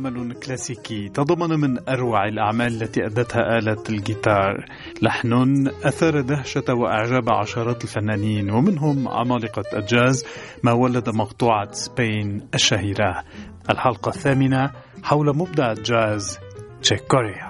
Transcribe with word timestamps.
عمل 0.00 0.32
كلاسيكي 0.32 1.08
تضمن 1.08 1.60
من 1.60 1.88
أروع 1.88 2.24
الأعمال 2.24 2.82
التي 2.82 3.06
أدتها 3.06 3.58
آلة 3.58 3.82
الجيتار. 3.88 4.64
لحن 5.02 5.66
أثار 5.84 6.20
دهشة 6.20 6.74
وإعجاب 6.74 7.32
عشرات 7.32 7.84
الفنانين 7.84 8.50
ومنهم 8.50 9.08
عمالقة 9.08 9.78
الجاز 9.78 10.24
ما 10.62 10.72
ولد 10.72 11.08
مقطوعة 11.08 11.72
Spain 11.72 12.48
الشهيرة. 12.54 13.24
الحلقة 13.70 14.08
الثامنة 14.08 14.70
حول 15.02 15.36
مبدع 15.36 15.72
الجاز 15.72 16.38
تشيك 16.82 17.00
كوريا 17.00 17.49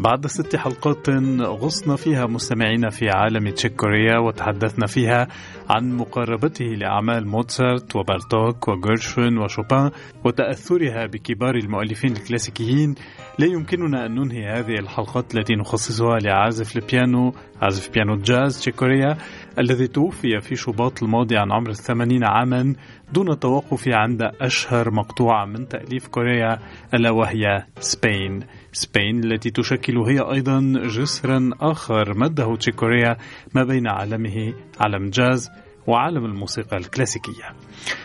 بعد 0.00 0.26
ست 0.26 0.56
حلقات 0.56 1.08
غصنا 1.40 1.96
فيها 1.96 2.26
مستمعينا 2.26 2.90
في 2.90 3.08
عالم 3.08 3.50
تشيك 3.50 3.76
كوريا 3.76 4.18
وتحدثنا 4.18 4.86
فيها 4.86 5.28
عن 5.70 5.92
مقاربته 5.92 6.64
لأعمال 6.64 7.28
موتسارت 7.28 7.96
وبارتوك 7.96 8.68
وغيرشوين 8.68 9.38
وشوبان 9.38 9.90
وتأثرها 10.24 11.06
بكبار 11.06 11.54
المؤلفين 11.54 12.12
الكلاسيكيين 12.12 12.94
لا 13.40 13.46
يمكننا 13.46 14.06
أن 14.06 14.14
ننهي 14.14 14.46
هذه 14.46 14.74
الحلقات 14.78 15.34
التي 15.34 15.54
نخصصها 15.54 16.18
لعازف 16.18 16.76
البيانو 16.76 17.32
عازف 17.62 17.90
بيانو 17.90 18.16
جاز 18.16 18.60
تشيك 18.60 18.74
كوريا 18.74 19.16
الذي 19.58 19.86
توفي 19.86 20.40
في 20.40 20.56
شباط 20.56 21.02
الماضي 21.02 21.36
عن 21.36 21.52
عمر 21.52 21.70
الثمانين 21.70 22.24
عاما 22.24 22.74
دون 23.12 23.38
توقف 23.38 23.88
عند 23.88 24.22
أشهر 24.40 24.90
مقطوعة 24.90 25.44
من 25.44 25.68
تأليف 25.68 26.08
كوريا 26.08 26.58
ألا 26.94 27.10
وهي 27.10 27.64
Spain. 27.78 28.40
Spain 28.72 29.24
التي 29.24 29.50
تشكل 29.50 29.98
هي 29.98 30.20
أيضا 30.20 30.60
جسرا 30.84 31.50
آخر 31.60 32.18
مده 32.18 32.56
تشيك 32.56 32.89
كوريا 32.89 33.16
ما 33.54 33.64
بين 33.64 33.88
عالمه 33.88 34.54
عالم 34.80 35.10
جاز 35.10 35.50
وعالم 35.86 36.24
الموسيقى 36.24 36.76
الكلاسيكية. 36.76 37.44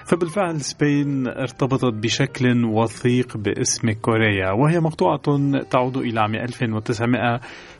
فبالفعل 0.06 0.62
Spain 0.62 1.28
ارتبطت 1.28 1.94
بشكل 1.94 2.66
وثيق 2.66 3.38
باسم 3.38 3.92
كوريا 3.92 4.52
وهي 4.52 4.80
مقطوعة 4.80 5.22
تعود 5.70 5.98
إلى 5.98 6.20
عام 6.20 6.36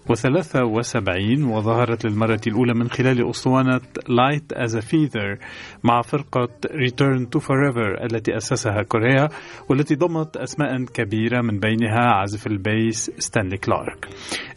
1973 0.10 1.44
وظهرت 1.44 2.06
للمرة 2.06 2.42
الأولى 2.48 2.74
من 2.74 2.90
خلال 2.90 3.30
أسطوانة 3.30 3.82
as 4.54 4.76
a 4.76 4.82
Feather 4.82 5.40
مع 5.84 6.02
فرقة 6.02 6.48
Return 6.68 7.26
to 7.36 7.40
Forever 7.40 8.04
التي 8.04 8.38
أسسها 8.38 8.84
كوريا 8.84 9.30
والتي 9.70 9.96
ضمت 9.96 10.38
أسماء 10.38 10.84
كبيرة 10.84 11.42
من 11.42 11.60
بينها 11.60 12.06
عازف 12.06 12.48
ال 12.48 12.61
bass 12.61 13.12
ستانلي 13.20 13.58
كلارك. 13.58 14.08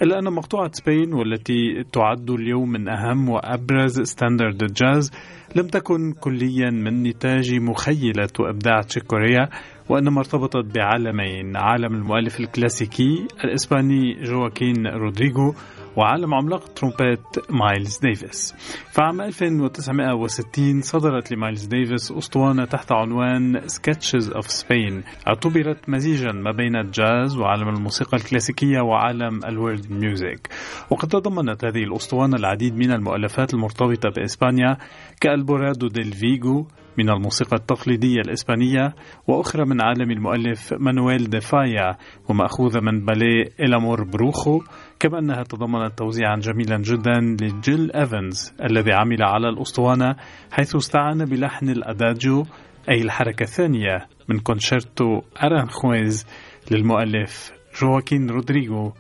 إلا 0.02 0.18
أن 0.18 0.32
مقطوعة 0.32 0.70
Spain 0.72 1.14
والتي 1.14 1.84
تعد 1.92 2.30
اليوم 2.30 2.70
من 2.70 2.88
أهم 2.88 3.28
وأبرز 3.28 4.00
standard 4.00 4.62
الجاز 4.62 5.10
لم 5.56 5.66
تكن 5.66 6.12
كليا 6.12 6.70
من 6.70 7.02
نتاج 7.02 7.54
مخيلة 7.54 8.28
وإبداع 8.40 8.80
تشيك 8.80 9.02
كوريا 9.02 9.48
وإنما 9.88 10.18
ارتبطت 10.18 10.74
بعالمين 10.74 11.56
عالم 11.56 11.94
المؤلف 11.94 12.40
الكلاسيكي 12.40 13.26
الإسباني 13.44 14.22
جواكين 14.22 14.86
رودريغو 14.86 15.54
وعالم 15.96 16.34
عملاق 16.34 16.64
ترومبيت 16.68 17.20
مايلز 17.50 17.98
ديفيس. 17.98 18.54
فعام 18.92 19.20
1960 19.20 20.80
صدرت 20.82 21.32
لمايلز 21.32 21.64
ديفيس 21.64 22.12
أسطوانة 22.12 22.64
تحت 22.64 22.92
عنوان 22.92 23.60
Sketches 23.60 24.24
of 24.34 24.46
Spain. 24.46 24.92
اعتبرت 25.28 25.88
مزيجا 25.88 26.32
ما 26.32 26.52
بين 26.52 26.76
الجاز 26.76 27.36
وعالم 27.36 27.68
الموسيقى 27.68 28.16
الكلاسيكية 28.16 28.80
وعالم 28.80 29.44
ال 29.44 29.52
world 29.52 29.90
music 29.92 30.48
وقد 30.90 31.08
تضمنت 31.08 31.64
هذه 31.64 31.84
الأسطوانة 31.84 32.36
العديد 32.36 32.76
من 32.76 32.92
المؤلفات 32.92 33.54
المرتبطة 33.54 34.10
بإسبانيا 34.16 34.76
ك 35.20 35.28
Alborada 35.28 35.88
de 35.88 36.12
Vigo 36.12 36.66
من 36.98 37.10
الموسيقى 37.10 37.56
التقليدية 37.56 38.20
الإسبانية 38.20 38.94
وأخرى 39.26 39.64
من 39.64 39.82
عالم 39.82 40.10
المؤلف 40.10 40.74
مانويل 40.78 41.30
دي 41.30 41.63
فايا 41.63 41.96
ومأخوذة 42.28 42.80
من 42.80 43.04
باليه 43.04 43.44
El 43.60 43.75
amor 43.75 44.04
brujo 44.04 44.60
كما 45.00 45.18
أنها 45.18 45.42
تضمنت 45.42 45.98
توزيعا 45.98 46.36
جميلا 46.36 46.76
جدا 46.76 47.20
لجيل 47.40 47.92
إيفنز 47.92 48.54
الذي 48.64 48.92
عمل 48.92 49.22
على 49.22 49.48
الأسطوانة 49.48 50.16
حيث 50.52 50.76
استعان 50.76 51.24
بلحن 51.24 51.68
الأداجو 51.68 52.44
أي 52.90 53.02
الحركة 53.02 53.42
الثانية 53.42 54.06
من 54.28 54.38
كونشيرتو 54.38 55.20
أرانخويز 55.42 56.26
للمؤلف 56.70 57.52
جواكين 57.80 58.30
رودريغو. 58.30 58.92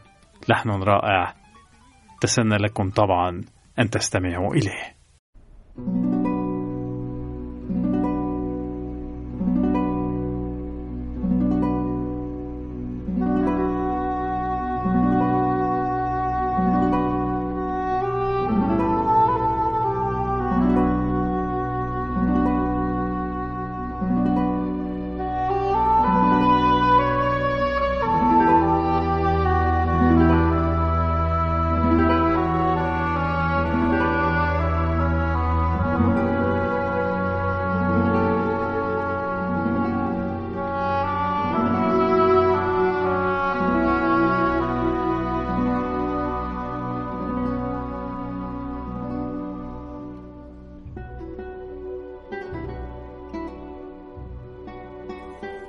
لحن 0.48 0.70
رائع. 0.70 1.34
تسنى 2.20 2.56
لكم 2.56 2.90
طبعا 2.90 3.40
أن 3.78 3.90
تستمعوا 3.90 4.54
إليه. 4.54 4.98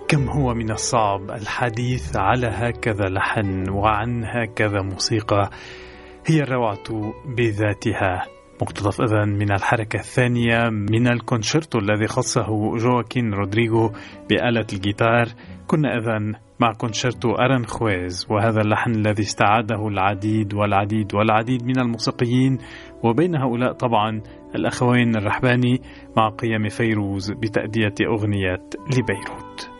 كم 0.10 0.30
هو 0.30 0.54
من 0.54 0.72
الصعب 0.72 1.32
الحديث 1.32 2.18
على 2.18 2.48
هكذا 2.48 3.06
لحن 3.10 3.70
وعن 3.70 4.24
هكذا 4.26 4.82
موسيقى؟ 4.82 5.50
هي 6.28 6.44
الروعة 6.44 7.14
بذاتها. 7.38 8.26
مقتطف 8.62 9.02
إذا 9.02 9.26
من 9.26 9.52
الحركة 9.52 10.00
الثانية 10.00 10.70
من 10.70 11.08
الكونشيرتو 11.08 11.80
الذي 11.80 12.08
خصه 12.08 12.78
جواكين 12.78 13.34
رودريغو 13.34 13.92
بآلة 14.30 14.66
الجيتار. 14.74 15.26
كنا 15.68 15.98
إذا 15.98 16.40
مع 16.60 16.74
كونشيرتو 16.74 17.32
أرنخويز 17.32 18.28
وهذا 18.30 18.62
اللحن 18.62 18.92
الذي 18.92 19.24
استعاده 19.24 19.88
العديد 19.88 20.54
والعديد 20.54 21.16
والعديد 21.16 21.64
من 21.64 21.80
الموسيقيين 21.80 22.58
وبين 23.04 23.36
هؤلاء 23.36 23.74
طبعا 23.74 24.22
الأخوين 24.56 25.16
الرحباني 25.16 25.82
مع 26.18 26.30
قيام 26.30 26.70
فيروز 26.70 27.32
بتأدية 27.32 27.96
أغنية 28.08 28.64
لبيروت. 28.98 29.79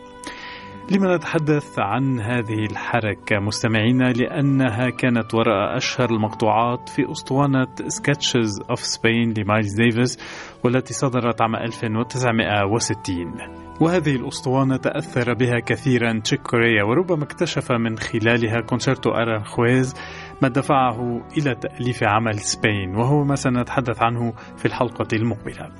لما 0.90 1.16
نتحدث 1.16 1.78
عن 1.78 2.20
هذه 2.20 2.64
الحركة 2.70 3.38
مستمعينا 3.40 4.12
لأنها 4.12 4.90
كانت 4.90 5.34
وراء 5.34 5.76
أشهر 5.76 6.10
المقطوعات 6.10 6.88
في 6.88 7.12
أسطوانة 7.12 7.66
Sketches 7.86 8.60
of 8.70 8.80
Spain 8.80 9.34
لمايلز 9.38 9.74
ديفيس 9.74 10.18
والتي 10.64 10.94
صدرت 10.94 11.42
عام 11.42 11.56
1960 11.56 13.34
وهذه 13.80 14.16
الأسطوانة 14.16 14.76
تأثر 14.76 15.34
بها 15.34 15.60
كثيرا 15.60 16.20
تشيك 16.24 16.40
كوريا 16.40 16.84
وربما 16.84 17.24
اكتشف 17.24 17.72
من 17.72 17.98
خلالها 17.98 18.60
كونشيرتو 18.60 19.10
أرانخويز 19.10 19.94
ما 20.42 20.48
دفعه 20.48 21.26
إلى 21.38 21.54
تأليف 21.54 22.02
عمل 22.02 22.34
Spain 22.34 22.96
وهو 22.96 23.24
ما 23.24 23.34
سنتحدث 23.34 24.02
عنه 24.02 24.32
في 24.56 24.66
الحلقة 24.66 25.08
المقبلة. 25.12 25.70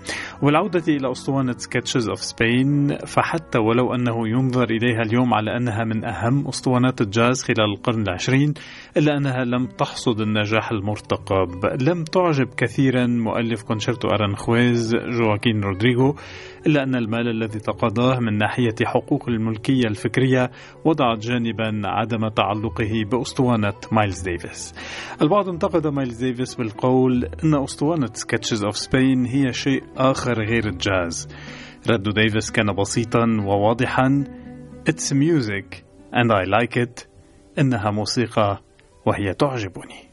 والعودة 0.42 0.82
إلى 0.88 1.10
أسطوانة 1.10 1.52
Sketches 1.52 2.08
of 2.08 2.18
Spain 2.18 2.98
فحتى 3.06 3.58
ولو 3.58 3.94
أنه 3.94 4.28
ينظر 4.28 4.64
إليها 4.70 5.02
اليوم 5.02 5.34
على 5.34 5.56
أنها 5.56 5.84
من 5.84 6.04
أهم 6.04 6.48
أسطوانات 6.48 7.00
الجاز 7.00 7.42
خلال 7.42 7.72
القرن 7.76 8.02
العشرين 8.02 8.54
إلا 8.96 9.16
أنها 9.16 9.44
لم 9.44 9.66
تحصد 9.66 10.20
النجاح 10.20 10.70
المرتقب. 10.70 11.82
لم 11.82 12.04
تعجب 12.04 12.48
كثيرا 12.56 13.06
مؤلف 13.06 13.62
كونشيرتو 13.62 14.08
أرانخويز 14.08 14.96
جواكين 14.96 15.60
رودريغو 15.60 16.16
إلا 16.66 16.82
أن 16.82 16.94
المال 16.94 17.28
الذي 17.28 17.58
تقاضاه 17.58 18.18
من 18.20 18.38
ناحية 18.38 18.74
حقوق 18.84 19.28
الملكية 19.28 19.86
الفكرية 19.86 20.50
وضع 20.84 21.14
جانبا 21.14 21.82
عدم 21.84 22.28
تعلقه 22.28 23.04
بأسطوانة 23.12 23.74
مايلز 23.92 24.20
ديفيس. 24.20 24.74
البعض 25.22 25.48
انتقد 25.48 25.86
مايلز 25.86 26.24
ديفيس 26.24 26.54
بالقول 26.54 27.24
أن 27.44 27.54
أسطوانة 27.54 28.10
Sketches 28.12 28.64
of 28.64 28.76
Spain 28.76 29.24
هي 29.24 29.52
شيء 29.52 29.82
آخر 29.96 30.44
غير 30.44 30.66
الجاز. 30.66 31.28
رد 31.90 32.14
ديفيس 32.14 32.50
كان 32.50 32.72
بسيطا 32.72 33.26
وواضحا 33.46 34.24
It's 34.88 35.12
music 35.12 35.84
and 36.12 36.32
I 36.32 36.44
like 36.44 36.76
it. 36.76 37.06
إنها 37.58 37.90
موسيقى 37.90 38.62
وهي 39.06 39.34
تعجبني. 39.34 40.09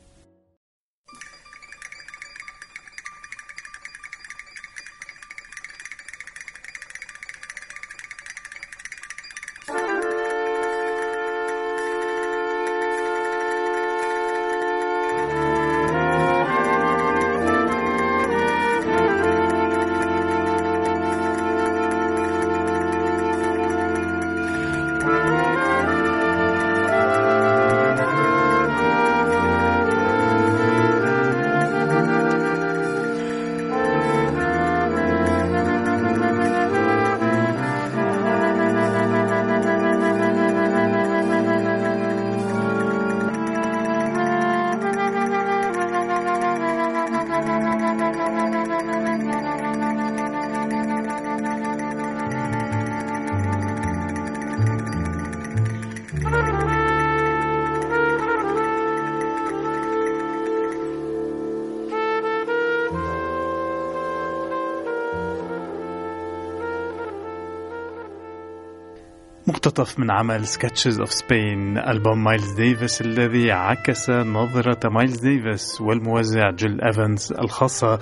مقتطف 69.47 69.99
من 69.99 70.11
عمل 70.11 70.47
Sketches 70.47 70.99
of 70.99 71.13
Spain 71.13 71.77
ألبوم 71.77 72.23
مايلز 72.23 72.51
ديفيس 72.51 73.01
الذي 73.01 73.51
عكس 73.51 74.09
نظرة 74.09 74.89
مايلز 74.89 75.17
ديفيس 75.19 75.81
والموزع 75.81 76.51
جيل 76.51 76.81
إيفنز 76.81 77.33
الخاصة 77.33 77.99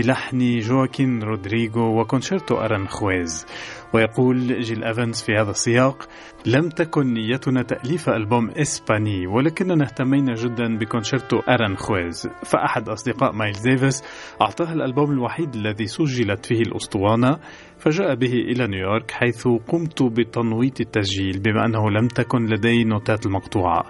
بلحن 0.00 0.58
جواكين 0.58 1.22
رودريغو 1.22 2.00
وكونشيرتو 2.00 2.54
أرانخويز. 2.54 3.46
ويقول 3.94 4.60
جيل 4.60 4.84
ايفنز 4.84 5.22
في 5.22 5.32
هذا 5.32 5.50
السياق 5.50 6.08
لم 6.46 6.68
تكن 6.68 7.14
نيتنا 7.14 7.62
تأليف 7.62 8.08
ألبوم 8.08 8.50
إسباني 8.50 9.26
ولكننا 9.26 9.84
اهتمينا 9.84 10.34
جدا 10.34 10.78
بكونشيرتو 10.78 11.38
أرانخويز. 11.38 12.28
فأحد 12.44 12.88
أصدقاء 12.88 13.32
مايلز 13.32 13.68
ديفيس 13.68 14.02
أعطاه 14.42 14.72
الألبوم 14.72 15.10
الوحيد 15.12 15.54
الذي 15.54 15.86
سجلت 15.86 16.46
فيه 16.46 16.60
الأسطوانة 16.60 17.38
فجاء 17.78 18.14
به 18.14 18.32
إلى 18.32 18.66
نيويورك 18.66 19.10
حيث 19.10 19.48
قمت 19.68 20.02
بتنويط 20.02 20.80
التسجيل 20.80 21.38
بما 21.38 21.66
أنه 21.66 21.90
لم 21.90 22.08
تكن 22.08 22.46
لدي 22.46 22.84
نوتات 22.84 23.26
المقطوعة. 23.26 23.84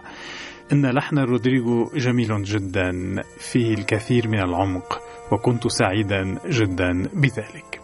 إن 0.72 0.86
لحن 0.86 1.18
رودريغو 1.18 1.90
جميل 1.94 2.42
جدا 2.42 3.22
فيه 3.38 3.74
الكثير 3.74 4.28
من 4.28 4.38
العمق 4.38 5.00
وكنت 5.32 5.66
سعيدا 5.66 6.38
جدا 6.48 7.08
بذلك. 7.14 7.80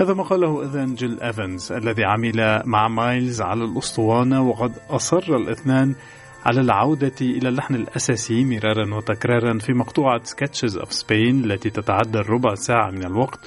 هذا 0.00 0.14
ما 0.14 0.22
قاله 0.22 0.62
إذن 0.62 0.94
جيل 0.94 1.20
إيفنز 1.20 1.72
الذي 1.72 2.04
عمل 2.04 2.62
مع 2.64 2.88
مايلز 2.88 3.42
على 3.42 3.64
الأسطوانة 3.64 4.48
وقد 4.48 4.72
أصر 4.90 5.36
الاثنان 5.36 5.94
على 6.46 6.60
العودة 6.60 7.14
إلى 7.20 7.48
اللحن 7.48 7.74
الأساسي 7.74 8.44
مرارا 8.44 8.94
وتكرارا 8.94 9.58
في 9.58 9.72
مقطوعة 9.72 10.20
Sketches 10.24 10.76
of 10.76 10.92
Spain 10.92 11.44
التي 11.44 11.70
تتعدى 11.70 12.18
الربع 12.18 12.54
ساعة 12.54 12.90
من 12.90 13.04
الوقت. 13.04 13.40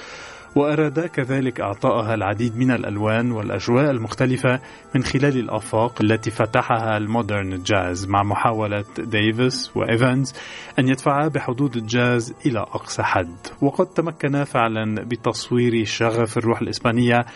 وأرادا 0.56 1.06
كذلك 1.06 1.60
إعطائها 1.60 2.14
العديد 2.14 2.56
من 2.56 2.70
الألوان 2.70 3.32
والأجواء 3.32 3.90
المختلفة 3.90 4.60
من 4.94 5.02
خلال 5.02 5.38
الآفاق 5.38 6.02
التي 6.02 6.30
فتحها 6.30 6.96
ال 6.96 7.05
modern 7.05 7.62
jazz 7.62 8.08
مع 8.08 8.22
محاولة 8.22 8.84
ديفيس 8.98 9.76
وإيفانز 9.76 10.34
أن 10.78 10.88
يدفعا 10.88 11.28
بحدود 11.28 11.76
الجاز 11.76 12.34
إلى 12.46 12.58
أقصى 12.58 13.02
حد 13.02 13.36
وقد 13.62 13.86
تمكنا 13.86 14.44
فعلا 14.44 15.04
بتصوير 15.04 15.84
شغف 15.84 16.38
الروح 16.38 16.60
الإسبانية 16.60 17.26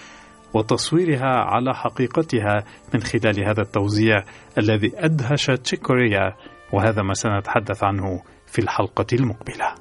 وتصويرها 0.55 1.37
على 1.37 1.75
حقيقتها 1.75 2.65
من 2.95 3.03
خلال 3.03 3.45
هذا 3.45 3.63
التوزيع 3.63 4.25
الذي 4.59 4.93
أدهش 4.97 5.47
تشيك 5.47 5.96
كوريا 5.96 6.35
وهذا 6.73 7.03
ما 7.03 7.15
سنتحدث 7.15 7.85
عنه 7.85 8.23
في 8.47 8.59
الحلقة 8.59 9.07
المقبلة. 9.13 9.75